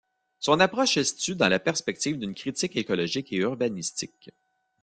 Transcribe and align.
Son 0.39 0.59
approche 0.59 0.95
se 0.95 1.03
situe 1.03 1.35
dans 1.35 1.47
la 1.47 1.59
perspective 1.59 2.17
d'une 2.17 2.33
critique 2.33 2.75
écologique 2.75 3.31
et 3.33 3.35
urbanistique. 3.35 4.31